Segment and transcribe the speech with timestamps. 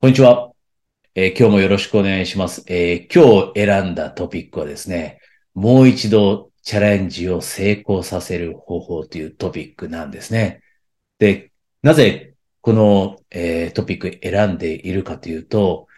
[0.00, 0.52] こんにちは、
[1.16, 5.18] えー今日もよろしくお願いします、えー今日選んだトピックはですね、
[5.54, 10.62] もう一度チャレンジを成功させる方法というトピックなんですね。
[11.18, 11.50] で、
[11.82, 15.88] なぜこの、えートピック選んでいるかというと、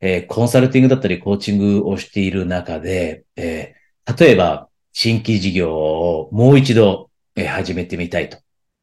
[0.00, 3.76] えコンサルティングだったりコーチングをしている中で、え
[4.18, 8.38] 例えば新規事業をもう一度、え始めてみたいと。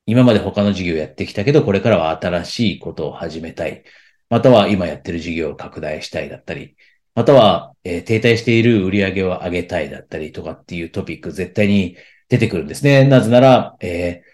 [0.06, 3.84] 今まで他の事業やってきたけど、これからは新しいことを始めたい。
[4.32, 6.76] または今やってる事業を拡大したいだったり、
[7.16, 11.98] または、えー停滞している売り上げを上げたいだったりとかっていうトピック絶対に
[12.30, 13.06] 出てくるんですね。
[13.06, 14.32] なぜなら、えー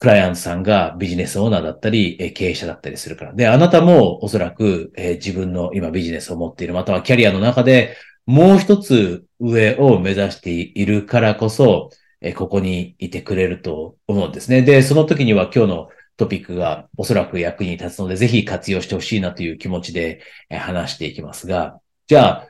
[0.00, 3.32] クライアントさんがビジネスオーナーだったり、え経営者だったりするから。
[3.34, 7.96] で、あなたもおそらく、え自分の今ビジネスを持っている、またはキャリアの中で
[8.26, 14.62] もう一つ上を目指しているからこそ、えここにいてくれると思うんですね。
[14.62, 22.48] で、その時には今日のトピックがおそらく役に立つので、ぜひ活用してほしいなという気持ちで話していきますが、じゃあ、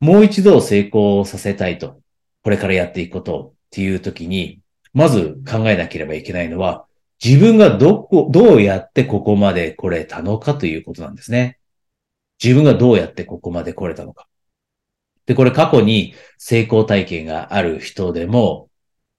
[0.00, 2.00] もう一度成功させたいと、
[2.42, 4.60] これからやっていくことっていう時に、
[4.94, 6.86] まず考えなければいけないのは、
[7.22, 11.58] 自分がどこ、どうやってここまで来れたのかということなんですね。
[12.42, 14.28] 自分がどうやってここまで来れたのか。
[15.26, 18.70] で、これ過去に成功体験がある人でも、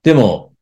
[0.02, 0.54] でも、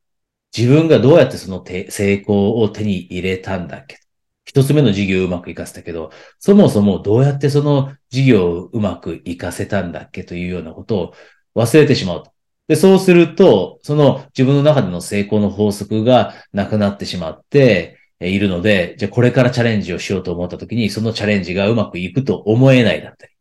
[0.56, 3.98] 自分がどうやってその成功を手に入れたんだっけ？
[4.46, 11.14] 一つ目の事業をうまくいかせたけど、そもそもどうやってその事業をうまくいかせたんだっけというようなことを
[11.56, 12.32] 忘れてしまうと。
[12.68, 23.34] で、そうすると、その自分の中での成功の法則がなくなってしまっているので、じゃあこれからチャレンジをしようと思った時に、そのチャレンジがうまくいくと思えないだったり、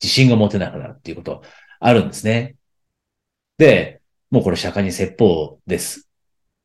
[0.00, 1.42] 自信が持てなくなるっていうこと
[1.80, 2.54] あるんですね。
[3.58, 6.08] で、もうこれ釈迦に説法です。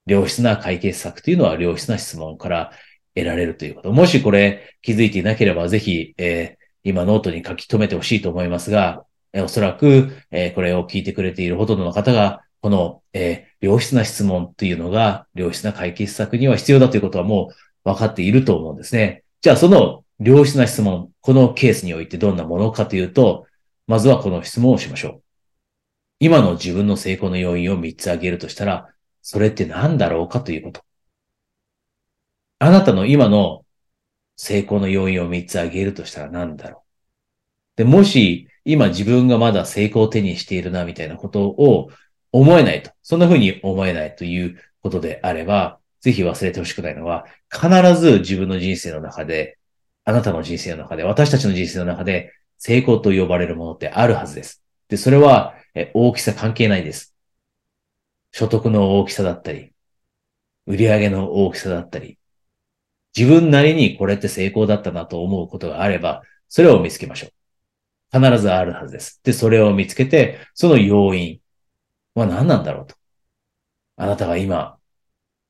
[0.08, 2.72] 良質な解決策というのは良質な質問から
[3.13, 3.91] 得られるということ。
[3.91, 19.23] もしこれ気づいていなければ、ぜひ、えー今ノートに書き留めてほしいと思いますが、えーおそらく、えーこれを聞いてくれているほとんどの方が、この、えー良質な質問というのが良質な解決策には必要だということはもう分かっていると思うんですね。
[19.41, 23.47] じゃあその良質な質問、このケースにおいてどんなものかというと、
[23.88, 25.22] まずはこの質問をしましょう。
[26.19, 28.90] 今の自分の成功の要因を3つ挙げるとしたら、
[29.30, 30.82] それって何だろうかということ。
[32.60, 33.66] あなたの今の
[34.38, 36.82] 成功の要因を3つ挙げるとしたら何だろう。
[37.76, 41.90] で、もし今自分がまだ成功を手にしているなみたいなことを
[42.32, 42.92] 思えないと。
[43.04, 49.58] そんな風に思えないということであれば、ぜひ忘れてほしくないのは、必ず自分の人生の中で、
[50.06, 54.64] あなたの人生の中で、私たちの人生の中で成功と呼ばれるものってあるはずです。
[54.88, 57.16] で、それはえ大きさ関係ないです。
[58.38, 59.74] 所得の大きさだったり、
[60.68, 62.20] 売上の大きさだったり、
[63.18, 67.31] 自分なりにこれって成功だったなと思うことがあれば、それを見つけましょう。
[68.20, 69.20] 必ずあるはずです。
[69.24, 71.42] で、それを見つけて、その要因
[72.16, 72.96] は何なんだろうと。
[73.96, 74.78] あなたが今、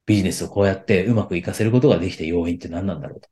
[0.06, 3.30] ビジネスをこうやってうまくいかせることができた要因って何なんだろうと。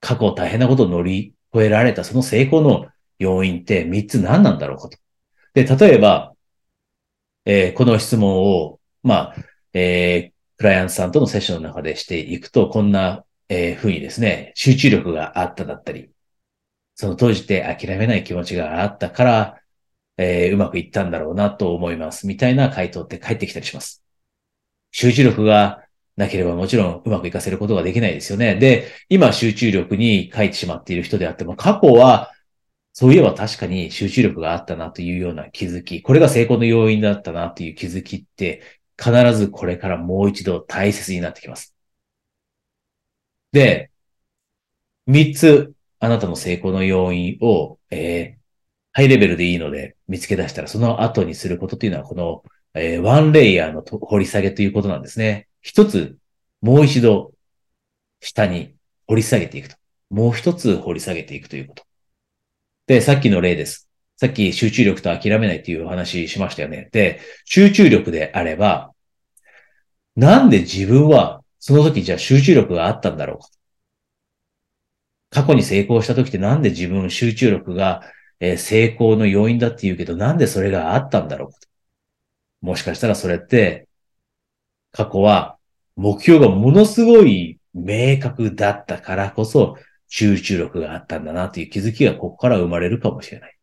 [0.00, 4.98] 過去大変なことを乗り越えられたその成功の要因って3つ何なんだろうかと。
[5.54, 6.34] で、例えば、
[7.44, 8.30] えーこの質問
[8.64, 9.34] を、まあ、
[9.72, 16.10] えークライアントさんとのセッションの中でしていくと、こんな、えー風にですね、集中力があっただったり、
[16.96, 19.60] その当時って諦めない気持ちがあったから、
[20.18, 22.26] えーうまくいったんだろうなと思います。
[22.26, 24.02] みたいな回答って返ってきたりします。
[24.92, 25.84] 集中力が
[26.16, 28.56] なければもちろんうまくいかせることができないですよね。
[28.56, 32.32] で、今集中力に書いてしまっている人であっても、過去は
[32.92, 38.62] そういえば確かに集中力があったなというような気づき、これが成功の要因だったなという気づきって、
[39.00, 41.74] 必ずこれからもう一度大切になってきます。
[43.52, 43.90] で、
[45.06, 48.40] 三つあなたの成功の要因を、えー
[48.92, 52.42] ハイレベルでいいので見つけ出したら、その後にすることというのは、この、
[52.74, 55.46] えーワンレイヤーの掘り下げということなんですね。
[55.62, 56.18] 一つ、
[56.60, 57.32] もう一度、
[58.20, 58.74] 下に
[59.06, 59.76] 掘り下げていくと。
[60.10, 61.84] もう一つ掘り下げていくということ。
[62.88, 63.88] で、さっきの例です。
[64.16, 66.88] さっき集中力と諦めないというお話しましたよね。
[66.92, 68.92] で、集中力であれば、
[70.20, 73.48] なんで自分はその時じゃあ集中力があったんだろうか？
[75.30, 78.02] 過去に成功した時ってなんで自分集中力が、
[78.38, 81.58] え成功の要因だって言うけど、なんでそれがあったんだろうか？
[82.60, 83.88] もしかしたらそれって、
[84.92, 85.56] 過去は
[85.96, 89.78] 目標がものすごい明確だったからこそ
[90.08, 93.56] 集中力があったんだなという気づきがここから生まれるかもしれない。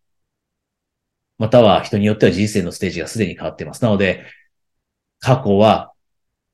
[1.38, 3.83] または人によっては人生のステージがすでに変わっています。
[3.83, 4.25] なので、
[5.19, 5.92] 過去は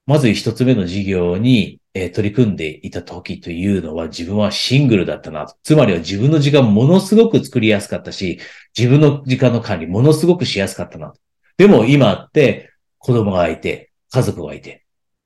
[0.06, 5.48] まず一つ目の事業に、えー、取り組んでいた時というのは自分はシングルだったな。
[5.64, 8.40] つまりは自分の時間ものすごく作りやすかったし、
[8.78, 11.20] 自分の時間の管理ものすごくしやすかったなと。
[11.58, 14.86] でも今って子供がいて、家族がいて。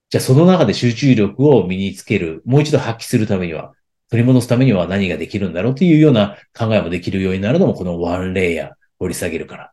[0.10, 3.74] じゃあその中で集中力を身につける、もう一度発揮するためには、
[4.10, 9.72] 取り戻すためには何ができるんだろうというような考えもできるようになるのもこのワンレイヤー掘り下げるから。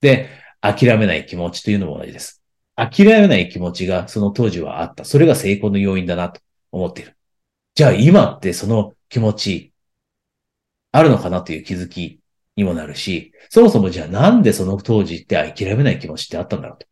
[0.00, 0.28] で、
[0.60, 2.41] 諦めない気持ちというのも同じです。
[2.76, 5.04] 諦めない気持ちがその当時はあった。
[5.04, 6.40] それが成功の要因だなと
[6.70, 7.16] 思っている。
[7.74, 9.72] じゃあ今ってその気持ち
[10.92, 12.20] あるのかなという気づき
[12.56, 16.86] にもなるし、そもそもじゃあなんでその当時って諦めない気持ちってあったんだろうと。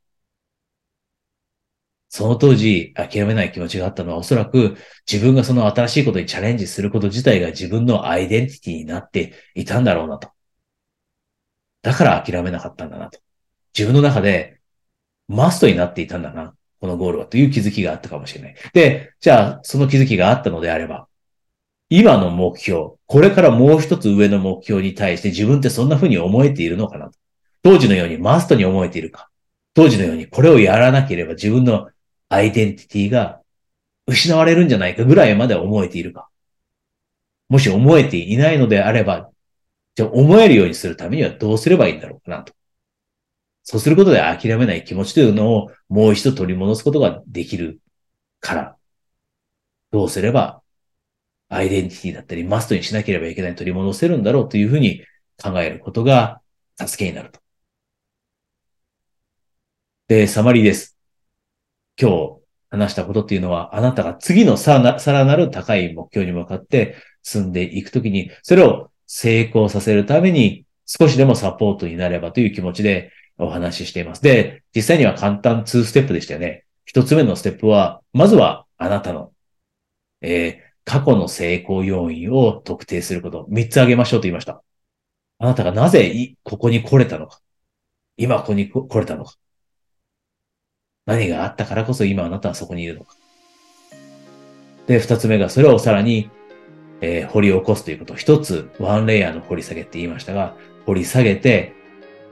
[2.08, 4.76] その当時諦めない気持ちがあったのはおそらく
[5.10, 10.28] 自分がその新しいことにチャレンジすること自体が自分のアイデンティティになっていたんだろうなと。
[11.82, 13.20] だから諦めなかったんだなと。
[13.76, 14.59] 自分の中で
[15.30, 16.54] マストになっていたんだな。
[16.80, 18.54] このゴールはという気づきがあったかもしれない。
[18.72, 21.08] で、じゃあ、その気づきがあったのであれば、
[21.88, 27.18] 今の目標、これからもう一つ上の目標に対して自分ってそんな風に思えているのかなと
[27.62, 29.28] 当時のようにマストに思えているか
[29.74, 31.90] 当時のようにこれをやらなければ自分の
[32.28, 33.40] アイデンティティが
[34.06, 36.28] 失われるんじゃないかぐらいまで思えているか
[37.48, 39.30] もし思えていないのであれば、
[39.96, 42.52] じゃあ思えるようにするためにはどうすればいいんだろうかなと。
[43.70, 47.81] そうすることで諦めない気持ちというのをもう一度取り戻すことができる
[48.40, 48.76] から、
[49.93, 50.61] どうすれば
[51.49, 55.05] アイデンティティだったりマストにしなければいけない取り戻せるんだろうというふうに
[55.40, 56.40] 考えることが
[56.84, 57.38] 助けになると。
[60.08, 60.99] で、サマリーです。
[61.96, 62.40] 今日
[62.70, 74.22] 話したことっていうのは、あなたが次のさらなる高い目標に向かって進んでいくときに、それを成功させるために少しでもサポートになればという気持ちでお話ししています。
[74.22, 76.64] で、実際には簡単2ステップでしたよね。
[76.84, 79.32] 一つ目のステップは、まずはあなたの、
[80.20, 83.46] えー、過去の成功要因を特定すること。
[83.48, 84.62] 三つ挙げましょうと言いました。
[85.38, 87.40] あなたがなぜここに来れたのか。
[88.16, 89.37] 今ここに来れたのか。
[91.06, 93.16] 何があったからこそ今あなたはそこにいるのか。
[94.87, 96.31] で、二つ目がそれをさらに、
[97.00, 98.14] えー、掘り起こすということ。
[98.14, 100.56] 一つ、ワンレイヤーの掘り下げって言いましたが、
[100.87, 101.75] 掘り下げて、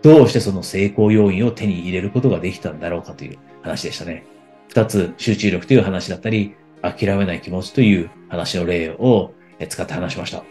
[0.02, 4.24] どうしてその成功要因を手に入れることができたんだろうかという話でしたね。
[4.68, 9.32] 二つ、集中力という話だったり、諦めない気持ちという話の例を
[9.68, 10.44] 使って話しました。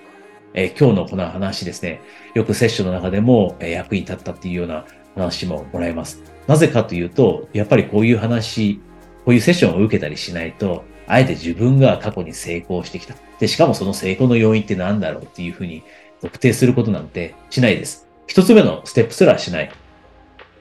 [0.54, 2.02] え今日のこの話ですね、
[2.34, 4.86] よくセッションの中でも役に立ったっていうような
[5.16, 6.22] 話ももらえます。
[6.48, 8.82] なぜかというと、やっぱりこういう話、
[9.24, 13.16] こういうセッションを受けたりしないと、あえて自分が過去に成功してきた。
[13.40, 15.84] で、しかもその成功の要因って何だろうっていうふうに
[16.22, 18.08] 特定することなんてしないです。
[18.28, 19.72] 一つ目のステップすらしない。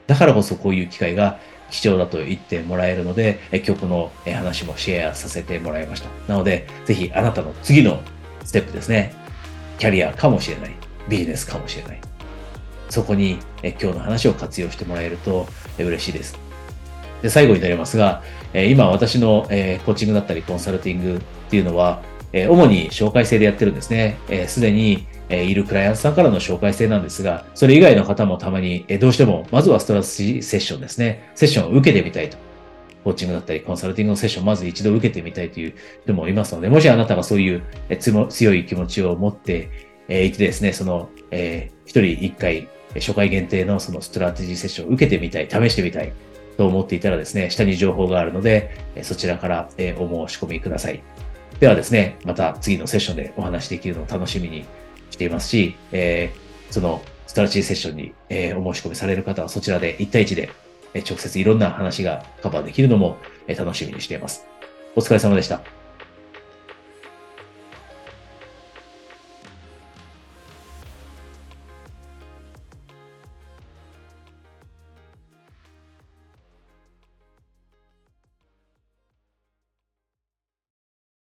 [0.07, 6.09] だからこそこういう機会が貴重だと言ってもらえるので、今日この話もシェアさせてもらいました。
[6.27, 8.01] なので、ぜひあなたの次の
[8.45, 9.13] ステップですね。
[9.77, 10.71] キャリアかもしれない。
[11.09, 12.01] ビジネスかもしれない。
[12.89, 15.45] そこに今日の話を活用してもらえると
[15.77, 16.39] 嬉しいです。
[17.21, 18.23] で最後になりますが、
[18.53, 24.17] 今私のコーチングだったりコンサルティングっていうのは、主に紹介制でやってるんですね。
[24.47, 31.31] すでにえいるクライアントさんからの紹介制なんですが、それ以外の方もたまに、えどうしても、まずはストラテジーセッションですね。
[31.35, 32.37] セッションを受けてみたいと。
[33.03, 37.63] コーチングだったり、コンサルティングのセッションをまず一度受けてみたいという人もいますので、もしあなたがそういう
[38.29, 39.69] 強い気持ちを持って
[40.09, 46.11] いてですね、その、えー、一人一回初回限定のそのストラテジーセッションを受けてみたい、試してみたい
[46.57, 48.71] と思っていたらですね、下に情報があるので、
[49.03, 51.01] そちらからお申し込みください。
[51.59, 54.65] ではですね、また次のセッションでお話できるのを楽しみに
[55.11, 60.49] していますし、えー、そのストラテジーセッションに、えー、お申し込みされる方はそちらで1対1で、
[60.93, 64.45] え直接いろんな話がカバーできるのも、え楽しみにしています。
[64.95, 65.76] お疲れ様でした。